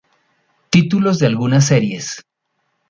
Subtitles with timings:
[0.71, 2.25] Títulos de algunas series